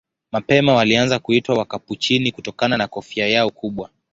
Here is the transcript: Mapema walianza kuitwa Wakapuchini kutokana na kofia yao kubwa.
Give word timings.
Mapema 0.31 0.73
walianza 0.75 1.19
kuitwa 1.19 1.57
Wakapuchini 1.57 2.31
kutokana 2.31 2.77
na 2.77 2.87
kofia 2.87 3.27
yao 3.27 3.49
kubwa. 3.49 3.89